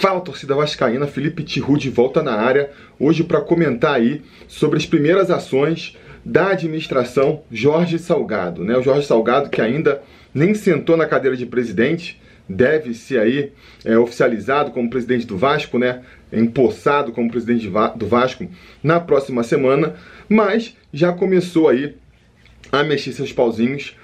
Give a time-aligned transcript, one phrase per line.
[0.00, 4.86] Fala torcida vascaína, Felipe Tiru de volta na área, hoje para comentar aí sobre as
[4.86, 5.94] primeiras ações
[6.24, 8.78] da administração Jorge Salgado, né?
[8.78, 10.00] O Jorge Salgado que ainda
[10.32, 12.18] nem sentou na cadeira de presidente,
[12.48, 13.52] deve ser aí
[13.84, 16.00] é, oficializado como presidente do Vasco, né?
[16.32, 18.48] Empossado como presidente do Vasco
[18.82, 19.96] na próxima semana,
[20.26, 21.94] mas já começou aí
[22.72, 23.94] a mexer seus pauzinhos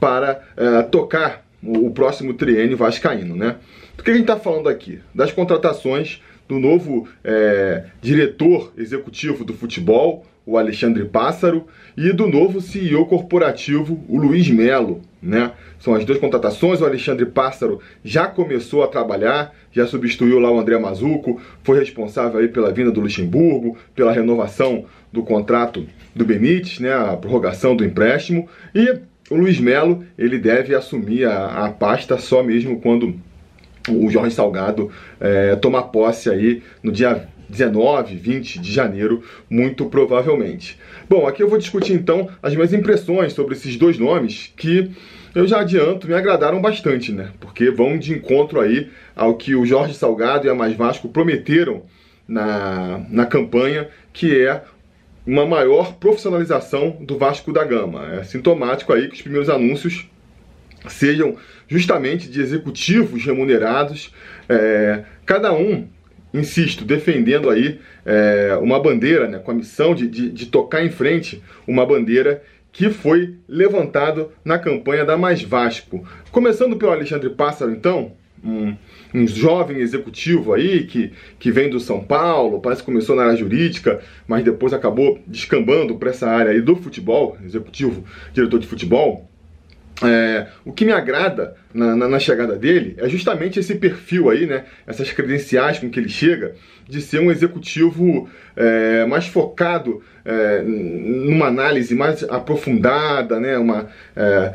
[0.00, 3.54] para é, tocar o, o próximo triênio vascaíno, né?
[3.96, 5.00] Do que a gente está falando aqui?
[5.14, 12.60] Das contratações do novo é, diretor executivo do futebol, o Alexandre Pássaro, e do novo
[12.60, 15.00] CEO corporativo, o Luiz Melo.
[15.22, 15.52] Né?
[15.78, 16.82] São as duas contratações.
[16.82, 22.40] O Alexandre Pássaro já começou a trabalhar, já substituiu lá o André Mazuco, foi responsável
[22.40, 26.92] aí pela vinda do Luxemburgo, pela renovação do contrato do Benítez, né?
[26.92, 28.48] a prorrogação do empréstimo.
[28.74, 28.98] E
[29.30, 33.14] o Luiz Melo ele deve assumir a, a pasta só mesmo quando
[33.88, 40.78] o Jorge Salgado é, tomar posse aí no dia 19, 20 de janeiro, muito provavelmente.
[41.08, 44.90] Bom, aqui eu vou discutir então as minhas impressões sobre esses dois nomes que
[45.34, 47.30] eu já adianto, me agradaram bastante, né?
[47.40, 51.82] Porque vão de encontro aí ao que o Jorge Salgado e a Mais Vasco prometeram
[52.26, 54.62] na, na campanha, que é
[55.26, 58.14] uma maior profissionalização do Vasco da Gama.
[58.14, 60.06] É sintomático aí que os primeiros anúncios
[60.88, 61.36] sejam
[61.68, 64.12] justamente de executivos remunerados,
[64.48, 65.88] é, cada um,
[66.32, 70.90] insisto, defendendo aí é, uma bandeira, né, com a missão de, de, de tocar em
[70.90, 72.42] frente uma bandeira
[72.74, 76.06] que foi levantado na campanha da Mais Vasco.
[76.32, 78.12] Começando pelo Alexandre Pássaro, então,
[78.44, 78.74] um,
[79.14, 83.36] um, jovem executivo aí que, que vem do São Paulo, parece que começou na área
[83.36, 89.30] jurídica, mas depois acabou descambando para essa área aí do futebol, executivo, diretor de futebol.
[90.02, 94.44] É, o que me agrada na, na, na, chegada dele é justamente esse perfil aí,
[94.44, 94.64] né?
[94.86, 96.54] Essas credenciais com que ele chega
[96.88, 103.56] de ser um executivo é, mais focado é, numa análise mais aprofundada, né?
[103.56, 104.54] Uma, é,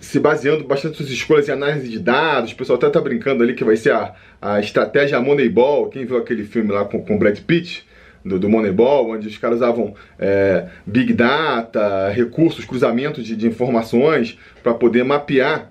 [0.00, 2.52] se baseando bastante suas escolhas em análise de dados.
[2.52, 5.90] O pessoal até tá brincando ali que vai ser a, a estratégia Moneyball.
[5.90, 7.86] Quem viu aquele filme lá com, com Brad Pitt?
[8.26, 14.38] Do, do Moneyball, onde os caras usavam é, Big Data, recursos, cruzamentos de, de informações
[14.62, 15.70] para poder mapear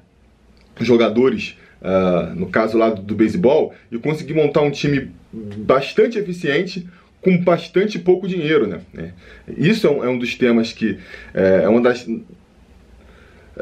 [0.80, 6.88] jogadores, uh, no caso lá do, do beisebol, e conseguir montar um time bastante eficiente
[7.22, 8.82] com bastante pouco dinheiro, né?
[8.98, 9.10] É,
[9.58, 10.98] isso é um, é um dos temas que
[11.34, 12.06] é, é uma das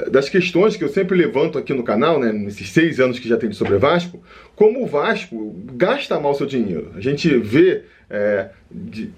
[0.09, 3.37] das questões que eu sempre levanto aqui no canal, né, nesses seis anos que já
[3.37, 4.23] tem sobre Vasco,
[4.55, 6.91] como o Vasco gasta mal seu dinheiro.
[6.95, 9.09] A gente vê é, de,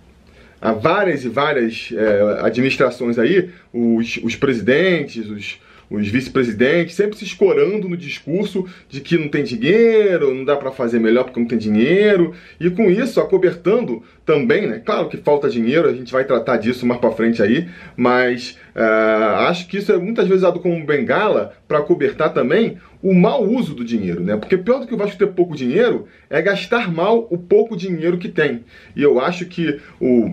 [0.61, 5.59] há várias e várias é, administrações aí, os, os presidentes, os,
[5.89, 10.71] os vice-presidentes sempre se escorando no discurso de que não tem dinheiro, não dá para
[10.71, 14.81] fazer melhor porque não tem dinheiro, e com isso acobertando também, né?
[14.83, 19.47] Claro que falta dinheiro, a gente vai tratar disso mais para frente aí, mas uh,
[19.47, 23.75] acho que isso é muitas vezes dado como bengala para cobertar também o mau uso
[23.75, 24.35] do dinheiro, né?
[24.35, 28.17] Porque pior do que o Vasco ter pouco dinheiro é gastar mal o pouco dinheiro
[28.17, 28.63] que tem.
[28.95, 30.31] E eu acho que o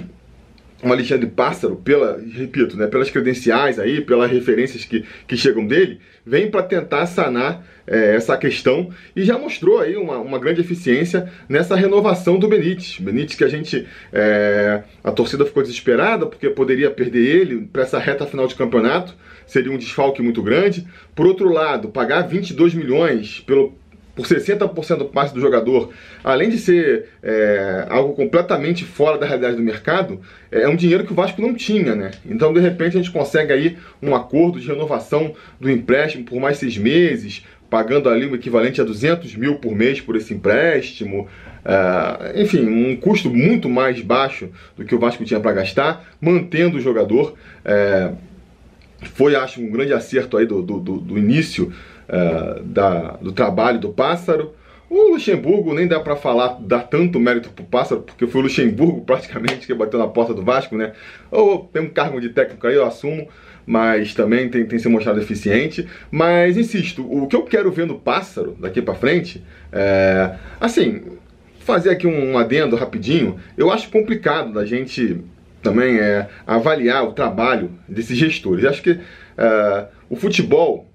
[0.82, 6.00] o Alexandre Pássaro, pela, repito, né, pelas credenciais aí, pelas referências que, que chegam dele,
[6.26, 11.30] vem para tentar sanar é, essa questão e já mostrou aí uma, uma grande eficiência
[11.48, 12.98] nessa renovação do Benítez.
[12.98, 17.98] Benítez que a gente, é, a torcida ficou desesperada porque poderia perder ele para essa
[17.98, 19.14] reta final de campeonato,
[19.46, 20.86] seria um desfalque muito grande.
[21.14, 23.76] Por outro lado, pagar 22 milhões pelo
[24.14, 25.90] por 60% do passe do jogador,
[26.22, 31.12] além de ser é, algo completamente fora da realidade do mercado, é um dinheiro que
[31.12, 32.10] o Vasco não tinha, né?
[32.26, 36.58] Então, de repente, a gente consegue aí um acordo de renovação do empréstimo por mais
[36.58, 41.26] seis meses, pagando ali o equivalente a 200 mil por mês por esse empréstimo.
[41.64, 46.76] É, enfim, um custo muito mais baixo do que o Vasco tinha para gastar, mantendo
[46.76, 47.34] o jogador.
[47.64, 48.10] É,
[49.14, 51.72] foi, acho, um grande acerto aí do, do, do, do início
[52.12, 54.52] uh, da, do trabalho do Pássaro.
[54.90, 59.00] O Luxemburgo nem dá para falar, dar tanto mérito pro Pássaro, porque foi o Luxemburgo
[59.06, 60.92] praticamente que bateu na porta do Vasco, né?
[61.30, 63.26] Ou tem um cargo de técnico aí, eu assumo,
[63.64, 65.88] mas também tem, tem se mostrado eficiente.
[66.10, 69.42] Mas insisto, o que eu quero ver no Pássaro daqui para frente
[69.72, 70.36] é.
[70.60, 71.02] Assim,
[71.60, 75.22] fazer aqui um adendo rapidinho, eu acho complicado da gente
[75.62, 78.64] também é, avaliar o trabalho desses gestores.
[78.64, 78.98] Eu acho que
[79.38, 80.91] é, o futebol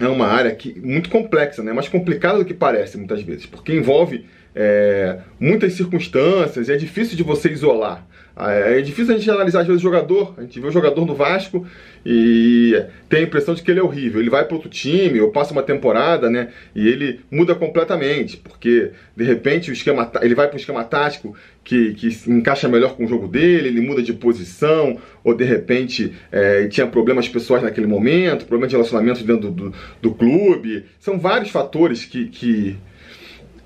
[0.00, 1.72] é uma área que, muito complexa, né?
[1.72, 7.22] mais complicada do que parece muitas vezes, porque envolve é, muitas circunstâncias, é difícil de
[7.22, 8.06] você isolar.
[8.40, 10.70] Ah, é, é difícil a gente analisar às vezes o jogador, a gente vê o
[10.70, 11.66] jogador no Vasco
[12.06, 14.20] e tem a impressão de que ele é horrível.
[14.20, 16.52] Ele vai para outro time ou passa uma temporada, né?
[16.72, 21.34] E ele muda completamente, porque de repente o esquema, ele vai para um esquema tático
[21.64, 26.12] que, que encaixa melhor com o jogo dele, ele muda de posição, ou de repente
[26.30, 30.84] é, tinha problemas pessoais naquele momento, problemas de relacionamento dentro do, do, do clube.
[31.00, 32.78] São vários fatores que, que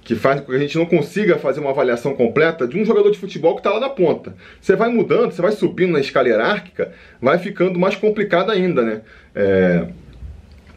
[0.04, 3.10] que faz com que a gente não consiga fazer uma avaliação completa de um jogador
[3.10, 4.34] de futebol que está lá na ponta.
[4.60, 9.02] Você vai mudando, você vai subindo na escala hierárquica, vai ficando mais complicado ainda, né?
[9.34, 9.86] É,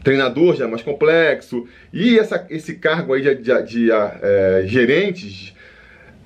[0.04, 5.55] treinador já é mais complexo, e essa, esse cargo aí de, de, de é, gerentes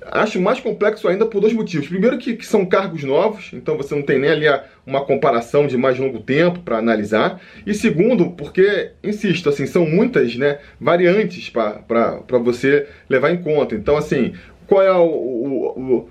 [0.06, 1.88] acho mais complexo ainda por dois motivos.
[1.88, 4.46] Primeiro que, que, são cargos novos, então você não tem nem ali
[4.86, 7.40] uma comparação de mais longo tempo para analisar.
[7.66, 13.74] E segundo, porque, insisto, assim, são muitas né, variantes para você levar em conta.
[13.74, 14.34] Então, assim,
[14.66, 16.08] qual é o, o, o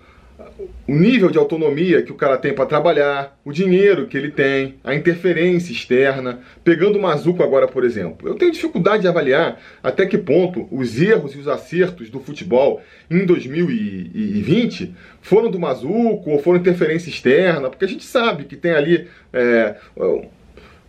[0.88, 4.76] o nível de autonomia que o cara tem para trabalhar, o dinheiro que ele tem,
[4.84, 6.40] a interferência externa.
[6.64, 11.00] Pegando o Mazuco agora, por exemplo, eu tenho dificuldade de avaliar até que ponto os
[11.00, 17.70] erros e os acertos do futebol em 2020 foram do Mazuco ou foram interferência externa,
[17.70, 19.08] porque a gente sabe que tem ali.
[19.32, 19.76] É,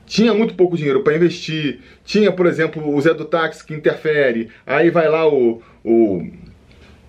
[0.06, 4.48] tinha muito pouco dinheiro para investir, tinha, por exemplo, o Zé do Táxi que interfere,
[4.66, 6.28] aí vai lá o, o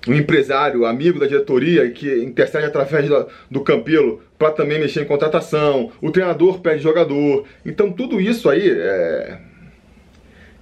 [0.07, 3.07] um empresário, amigo da diretoria, que intercede através
[3.49, 7.45] do, Campelo para também mexer em contratação, o treinador pede jogador.
[7.65, 9.37] Então tudo isso aí é,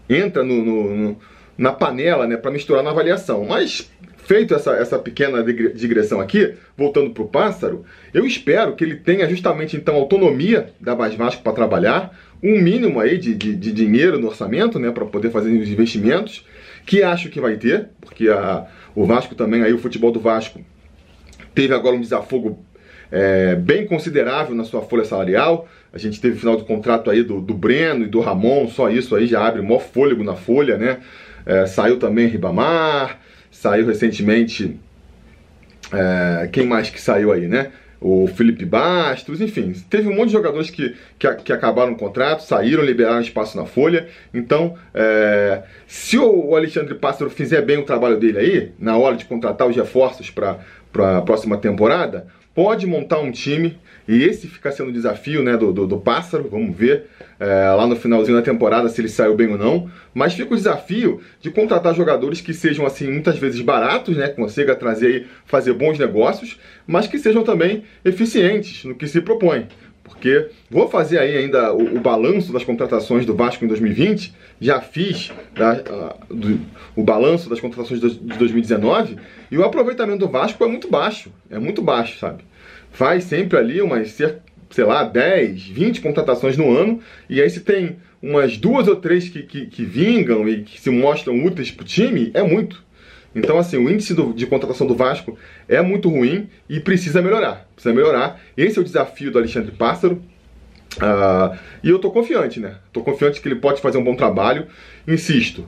[0.09, 1.19] entra no, no, no,
[1.57, 3.45] na panela né, para misturar na avaliação.
[3.45, 7.83] Mas feito essa, essa pequena digressão aqui, voltando para o pássaro,
[8.13, 13.18] eu espero que ele tenha justamente então autonomia da Vasco para trabalhar, um mínimo aí
[13.18, 16.45] de, de, de dinheiro no orçamento né, para poder fazer os investimentos,
[16.89, 18.65] que acho que vai ter, porque a
[18.95, 20.59] o Vasco também, aí o futebol do Vasco
[21.53, 22.65] teve agora um desafogo
[23.12, 25.69] é, bem considerável na sua folha salarial.
[25.94, 28.89] A gente teve o final do contrato aí do, do Breno e do Ramon, só
[28.89, 30.97] isso aí já abre maior fôlego na folha, né?
[31.45, 33.19] É, saiu também Ribamar,
[33.51, 34.75] saiu recentemente.
[35.94, 37.71] É, quem mais que saiu aí, né?
[38.01, 42.44] O Felipe Bastos, enfim, teve um monte de jogadores que, que, que, acabaram o contrato,
[42.44, 44.07] saíram, liberaram espaço na folha.
[44.34, 49.25] Então, é, se o Alexandre Pássaro fizer bem o trabalho dele aí, na hora de
[49.25, 50.60] contratar os reforços para
[51.18, 55.72] a próxima temporada, pode montar um time e esse fica sendo o desafio né, do,
[55.72, 57.06] do, do Pássaro, vamos ver
[57.40, 59.90] é, lá no finalzinho da temporada se ele saiu bem ou não.
[60.16, 64.75] Mas fica o desafio de contratar jogadores que sejam assim muitas vezes baratos, né, consiga
[64.75, 69.68] trazer e fazer bons negócios, mas que sejam também eficientes no que se propõe.
[70.09, 74.81] Porque vou fazer aí ainda o, o balanço das contratações do Vasco em 2020, já
[74.81, 76.59] fiz uh, do,
[76.95, 79.17] o balanço das contratações de 2019
[79.50, 82.44] e o aproveitamento do Vasco é muito baixo, é muito baixo, sabe?
[82.91, 87.97] faz sempre ali umas, sei lá, 10, 20 contratações no ano, e aí se tem
[88.21, 91.88] umas duas ou três que, que, que vingam e que se mostram úteis para o
[91.88, 92.83] time, é muito.
[93.35, 95.37] Então, assim, o índice do, de contratação do Vasco
[95.67, 97.67] é muito ruim e precisa melhorar.
[97.75, 98.41] Precisa melhorar.
[98.57, 100.21] Esse é o desafio do Alexandre Pássaro.
[100.97, 102.77] Uh, e eu estou confiante, né?
[102.87, 104.67] Estou confiante que ele pode fazer um bom trabalho.
[105.07, 105.65] Insisto,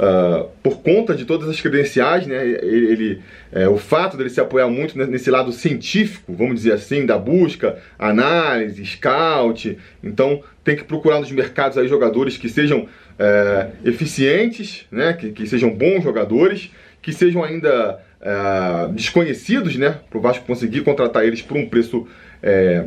[0.00, 3.22] Uh, por conta de todas as credenciais, né, ele, ele
[3.52, 7.76] é, o fato dele se apoiar muito nesse lado científico, vamos dizer assim, da busca,
[7.98, 15.12] análise, scout, então tem que procurar nos mercados aí jogadores que sejam é, eficientes, né,
[15.12, 16.70] que, que, sejam bons jogadores,
[17.02, 22.06] que sejam ainda é, desconhecidos, né, para o Vasco conseguir contratar eles por um preço
[22.42, 22.84] é,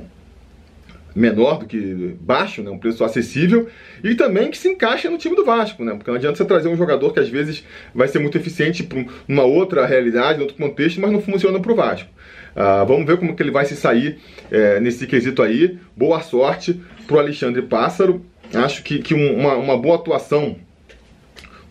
[1.16, 3.68] menor do que baixo, né, um preço acessível,
[4.04, 6.70] e também que se encaixa no time do Vasco, né, porque não adianta você trazer
[6.70, 11.00] um jogador que às vezes vai ser muito eficiente para uma outra realidade, outro contexto,
[11.02, 12.10] mas não funciona para o Vasco.
[12.56, 14.20] Uh, vamos ver como que ele vai se sair
[14.52, 15.80] é, nesse quesito aí.
[15.98, 18.24] Boa sorte para o Alexandre Pássaro.
[18.54, 20.56] Acho que, que uma, uma boa atuação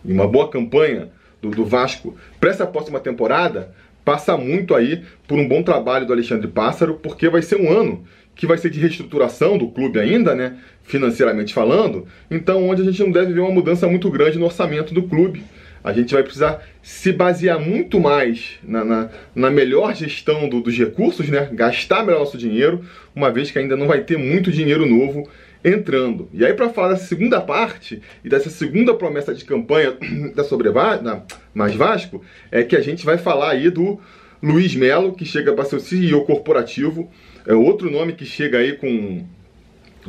[0.03, 1.09] e uma boa campanha
[1.43, 3.73] do, do Vasco para essa próxima temporada
[4.05, 8.03] passa muito aí por um bom trabalho do Alexandre Pássaro, porque vai ser um ano
[8.35, 13.01] que vai ser de reestruturação do clube ainda, né, financeiramente falando, então onde a gente
[13.03, 15.43] não deve ver uma mudança muito grande no orçamento do clube.
[15.83, 20.77] A gente vai precisar se basear muito mais na, na, na melhor gestão do, dos
[20.77, 21.49] recursos, né?
[21.51, 22.81] gastar melhor nosso dinheiro,
[23.13, 25.29] uma vez que ainda não vai ter muito dinheiro novo
[25.63, 26.29] entrando.
[26.33, 29.97] E aí, para falar dessa segunda parte e dessa segunda promessa de campanha
[30.35, 33.99] da Sobreva da Mais Vasco, é que a gente vai falar aí do
[34.41, 37.09] Luiz Melo, que chega para ser o CEO corporativo
[37.45, 39.23] é outro nome que chega aí com,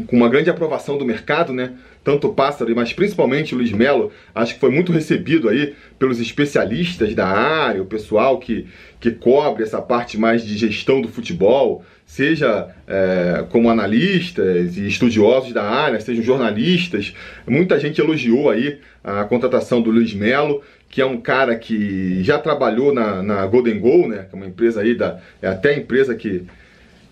[0.07, 1.75] com uma grande aprovação do mercado, né?
[2.05, 6.21] Tanto o Pássaro, mas principalmente o Luiz Melo, acho que foi muito recebido aí pelos
[6.21, 8.67] especialistas da área, o pessoal que,
[9.01, 15.53] que cobre essa parte mais de gestão do futebol, seja é, como analistas e estudiosos
[15.55, 17.15] da área, sejam jornalistas.
[17.47, 22.39] Muita gente elogiou aí a contratação do Luiz Melo, que é um cara que já
[22.39, 25.79] trabalhou na, na Golden Goal, né, que é uma empresa aí da é até a
[25.79, 26.45] empresa que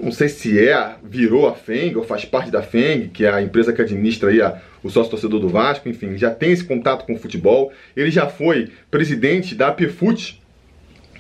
[0.02, 3.40] não sei se é, virou a FENG ou faz parte da FENG, que é a
[3.40, 7.14] empresa que administra aí a, o sócio-torcedor do Vasco, enfim, já tem esse contato com
[7.14, 7.72] o futebol.
[7.96, 10.42] Ele já foi presidente da APFUT,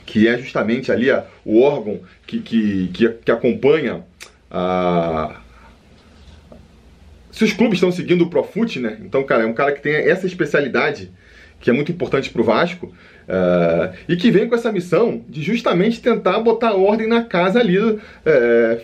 [0.04, 4.04] que é justamente ali a, o órgão que, que, que, que acompanha
[4.50, 5.40] a,
[7.32, 8.98] se os clubes estão seguindo o Profut, né?
[9.00, 11.10] Então, cara, é um cara que tem essa especialidade
[11.58, 12.94] que é muito importante para o Vasco.
[13.22, 17.78] Uh, e que vem com essa missão de justamente tentar botar ordem na casa ali
[17.78, 18.00] uh,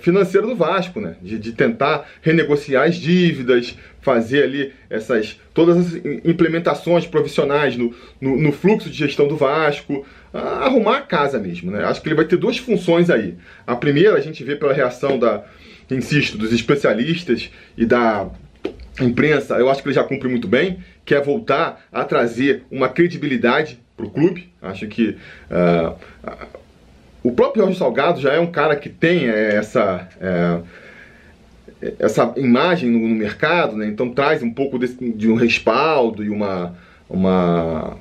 [0.01, 1.17] financeira do Vasco, né?
[1.21, 8.37] De, de, tentar renegociar as dívidas, fazer ali essas todas as implementações profissionais no, no,
[8.37, 11.85] no fluxo de gestão do Vasco, uh, arrumar a casa mesmo, né?
[11.85, 13.35] Acho que ele vai ter duas funções aí.
[13.67, 15.45] A primeira a gente vê pela reação da,
[15.91, 18.29] insisto, dos especialistas e da
[19.01, 22.89] imprensa, eu acho que ele já cumpre muito bem, que é voltar a trazer uma
[22.89, 24.49] credibilidade para o clube.
[24.63, 25.17] Acho que
[25.51, 25.95] uh,
[27.23, 30.09] o próprio Jorge Salgado já é um cara que tem eh, essa.
[30.17, 30.89] Uh,
[32.01, 33.87] essa imagem no, no mercado, né?
[33.87, 36.75] então traz um pouco desse, de um respaldo e uma,
[37.09, 37.97] uma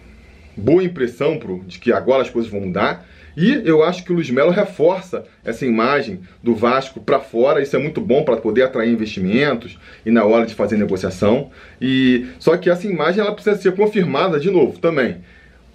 [0.56, 3.06] boa impressão pro, de que agora as coisas vão mudar.
[3.36, 7.62] E eu acho que o Luiz Melo reforça essa imagem do Vasco para fora.
[7.62, 11.52] Isso é muito bom para poder atrair investimentos e na hora de fazer negociação.
[11.80, 15.18] E só que essa imagem ela precisa ser confirmada de novo também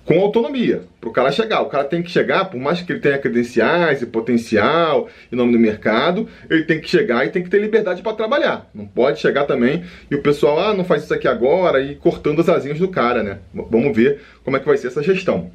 [0.04, 1.60] com autonomia para o cara chegar.
[1.60, 5.52] O cara tem que chegar, por mais que ele tenha credenciais e potencial em nome
[5.52, 8.68] do mercado, ele tem que chegar e tem que ter liberdade para trabalhar.
[8.74, 12.40] Não pode chegar também e o pessoal, ah, não faz isso aqui agora e cortando
[12.40, 13.38] as asinhas do cara, né?
[13.54, 15.50] Vamos ver como é que vai ser essa gestão.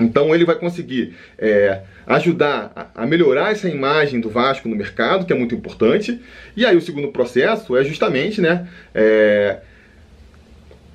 [0.00, 5.32] Então ele vai conseguir é, ajudar a, melhorar essa imagem do Vasco no mercado, que
[5.32, 6.20] é muito importante.
[6.56, 9.58] E aí o segundo processo é justamente, né, é,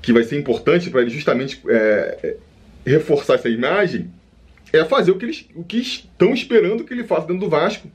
[0.01, 2.37] que vai ser importante para ele justamente é,
[2.91, 4.09] reforçar essa imagem
[4.73, 7.89] é fazer o que eles o que estão esperando que ele faça dentro do Vasco,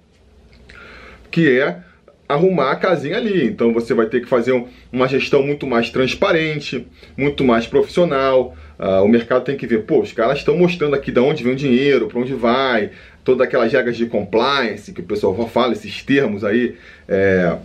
[1.31, 1.83] que é
[2.29, 3.47] arrumar a casinha ali.
[3.47, 8.57] Então você vai ter que fazer um, uma gestão muito mais transparente, muito mais profissional.
[8.79, 11.53] Uh, o mercado tem que ver, pô, os caras estão mostrando aqui de onde vem
[11.53, 12.91] o dinheiro, para onde vai,
[13.23, 16.75] todas aquelas regras de compliance que o pessoal fala, esses termos aí,
[17.07, 17.57] é,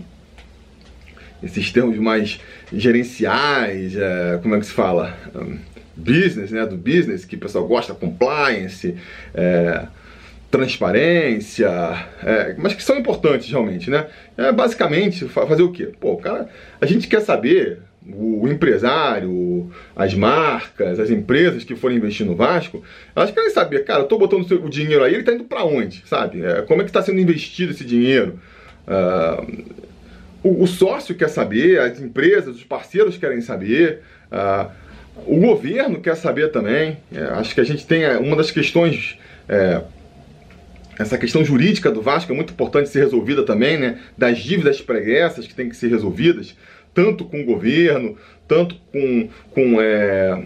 [1.42, 2.40] esses termos mais
[2.72, 5.18] gerenciais, é, como é que se fala?
[5.98, 8.96] Business, né, do business, que o pessoal gosta, compliance,
[9.34, 9.88] é,
[10.50, 11.70] transparência,
[12.24, 14.08] é, mas que são importantes realmente, né?
[14.38, 15.92] É basicamente fazer o quê?
[16.00, 16.48] Pô, cara,
[16.80, 22.82] a gente quer saber o empresário, as marcas, as empresas que forem investir no Vasco,
[23.16, 26.04] elas querem saber, cara, eu tô botando o dinheiro aí, ele tá indo para onde,
[26.06, 26.42] sabe?
[26.42, 28.40] É, como é que está sendo investido esse dinheiro?
[28.88, 29.66] Uh,
[30.42, 34.02] o, o, sócio quer saber, as empresas, os parceiros querem saber.
[34.32, 34.72] Uh,
[35.26, 36.98] o governo quer saber também.
[37.14, 39.18] É, acho que a gente tem é, uma das questões.
[39.48, 39.82] É,
[41.00, 44.00] essa questão jurídica do Vasco é muito importante ser resolvida também, né?
[44.18, 46.56] Das dívidas pregressas que tem que ser resolvidas,
[46.94, 50.42] tanto com o governo, tanto com, com é,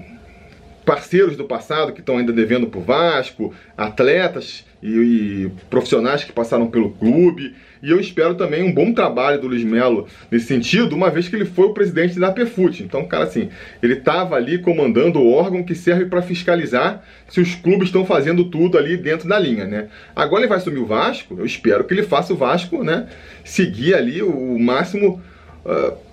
[0.85, 6.33] parceiros do passado que estão ainda devendo para o Vasco, atletas e, e, profissionais que
[6.33, 7.55] passaram pelo clube.
[7.81, 11.35] E eu espero também um bom trabalho do Luiz Melo nesse sentido, uma vez que
[11.35, 12.83] ele foi o presidente da PFUT.
[12.83, 13.49] Então, cara, assim,
[13.81, 18.45] ele estava ali comandando o órgão que serve para fiscalizar se os clubes estão fazendo
[18.45, 19.87] tudo ali dentro da linha, né?
[20.15, 23.07] Agora ele vai assumir o Vasco, eu espero que ele faça o Vasco, né,
[23.43, 25.21] seguir ali o máximo.
[25.65, 26.11] Uh,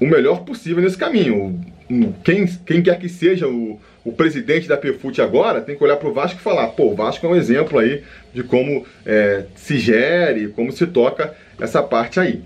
[0.00, 1.60] o melhor possível nesse caminho
[2.24, 6.08] quem, quem quer que seja o, o presidente da PFUT agora tem que olhar para
[6.08, 8.02] o Vasco e falar: pô, o Vasco é um exemplo aí
[8.32, 12.42] de como é, se gere, como se toca essa parte aí.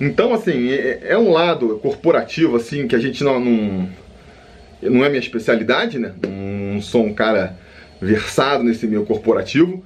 [0.00, 3.88] Então, assim, é, é, um lado corporativo, assim, que a gente não, não.
[4.80, 6.12] Não é minha especialidade, né?
[6.22, 7.56] Não sou um cara
[8.00, 9.84] versado nesse meio corporativo.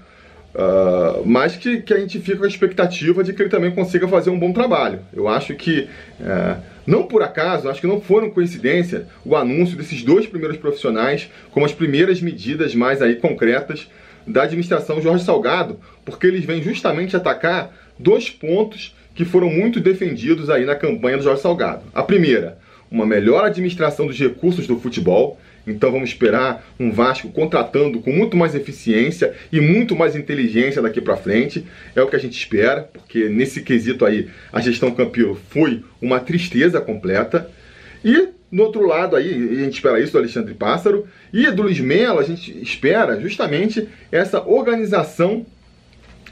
[0.54, 4.06] Uh, mas que, que a gente fica com a expectativa de que ele também consiga
[4.06, 5.00] fazer um bom trabalho.
[5.10, 5.88] Eu acho que,
[6.20, 11.30] uh, não por acaso, acho que não foram coincidência o anúncio desses dois primeiros profissionais
[11.50, 13.88] como as primeiras medidas mais aí concretas
[14.26, 20.48] da administração Jorge Salgado, porque eles vêm justamente atacar dois pontos que foram muito defendidos
[20.48, 21.82] aí na campanha do Jorge Salgado.
[21.94, 22.58] A primeira,
[22.90, 28.36] uma melhor administração dos recursos do futebol, Então vamos esperar um Vasco contratando com muito
[28.36, 31.64] mais eficiência e muito mais inteligência daqui para frente.
[31.94, 36.20] É o que a gente espera, porque nesse quesito aí a gestão Campilo foi uma
[36.20, 37.50] tristeza completa.
[38.04, 41.80] E do outro lado aí, a gente espera isso do Alexandre Pássaro e do Luiz
[41.80, 45.46] Melo, a gente espera justamente essa organização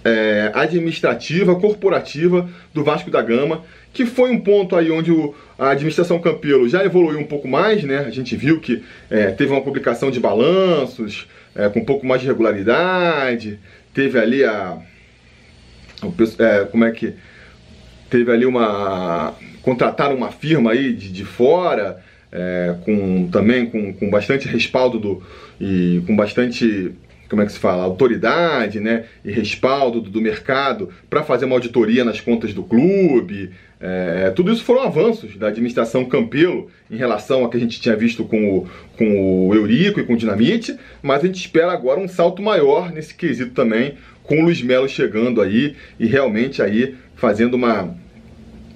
[0.05, 5.71] é, administrativa, corporativa do Vasco da Gama, que foi um ponto aí onde o, a
[5.71, 7.99] administração Campelo já evoluiu um pouco mais, né?
[8.01, 12.21] A gente viu que é, teve uma publicação de balanços é, com um pouco mais
[12.21, 13.59] de regularidade,
[13.93, 14.79] teve ali a.
[16.39, 17.15] É, como é que.
[18.09, 19.35] Teve ali uma.
[19.63, 22.03] Contrataram uma firma aí de, de fora,
[22.33, 25.23] é, com também com, com bastante respaldo do,
[25.61, 26.93] e com bastante
[27.31, 31.55] como é que se fala, autoridade né, e respaldo do, do mercado para fazer uma
[31.55, 33.51] auditoria nas contas do clube.
[33.81, 37.95] É, tudo isso foram avanços da administração Campelo em relação ao que a gente tinha
[37.95, 38.69] visto com o,
[38.99, 42.91] com o Eurico e com o Dinamite, mas a gente espera agora um salto maior
[42.93, 43.95] nesse quesito também,
[44.25, 47.95] com o Luiz Melo chegando aí e realmente aí fazendo uma,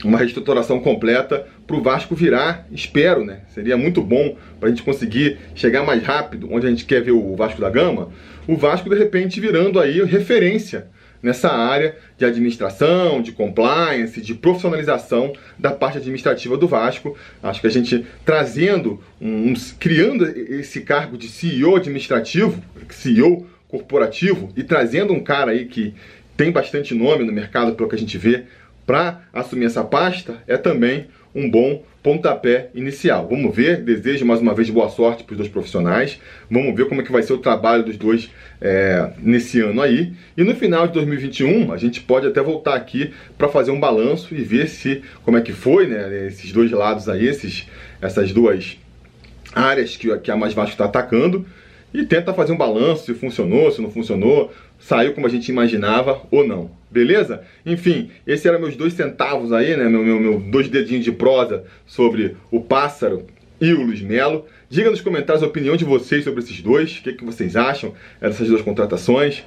[0.05, 3.41] uma reestruturação completa para o Vasco virar, espero, né?
[3.49, 7.13] Seria muito bom para a gente conseguir chegar mais rápido onde a gente quer ver
[7.13, 8.11] o Vasco da Gama.
[8.47, 10.89] O Vasco de repente virando aí referência
[11.23, 17.17] nessa área de administração, de compliance, de profissionalização da parte administrativa do Vasco.
[17.43, 24.63] Acho que a gente trazendo, um, criando esse cargo de CEO administrativo, CEO corporativo e
[24.63, 25.95] trazendo um cara aí que
[26.37, 28.45] tem bastante nome no mercado, pelo que a gente vê,
[28.87, 33.27] para assumir essa pasta, é também um bom pontapé inicial.
[33.29, 36.21] Vamos ver, desejo mais uma vez boa sorte para os dois profissionais.
[36.51, 40.13] Vamos ver como é que vai ser o trabalho dos dois é, nesse ano aí.
[40.37, 44.35] E no final de 2021 a gente pode até voltar aqui para fazer um balanço
[44.35, 46.27] e ver se como é que foi, né?
[46.27, 47.67] Esses dois lados aí, esses,
[48.01, 48.79] essas duas
[49.55, 51.47] áreas que, que a Mais Vasco está atacando
[51.93, 54.53] e tenta fazer um balanço se funcionou, se não funcionou,
[54.85, 56.71] saiu como a gente imaginava ou não.
[56.91, 57.43] Beleza?
[57.65, 59.89] Enfim, esses eram meus dois centavos aí, né?
[59.89, 63.27] Meu, meu, meu dois dedinhos de prosa sobre o pássaro
[63.59, 64.45] e o Luiz Melo.
[64.69, 66.99] Diga nos comentários a opinião de vocês sobre esses dois.
[66.99, 69.43] O que, que vocês acham dessas duas contratações?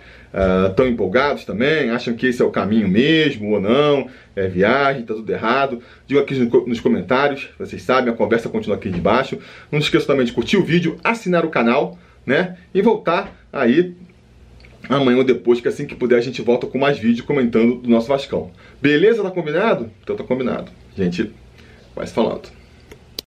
[0.70, 1.92] Estão uh, empolgados também?
[1.92, 4.10] Acham que esse é o caminho mesmo ou não?
[4.36, 5.82] É viagem, tá tudo errado?
[6.08, 6.34] Diga aqui
[6.66, 7.48] nos comentários.
[7.60, 9.38] Vocês sabem, a conversa continua aqui de baixo.
[9.72, 12.58] Não esqueça também de curtir o vídeo, assinar o canal né?
[12.74, 13.96] E voltar aí
[14.90, 17.90] amanhã ou depois, que assim que puder a gente volta com mais vídeo comentando do
[17.90, 18.52] nosso Vascão.
[18.82, 19.24] Beleza?
[19.24, 19.90] Tá combinado?
[20.02, 20.72] Então tá combinado.
[20.96, 21.32] Gente
[21.96, 22.57] vai se falando.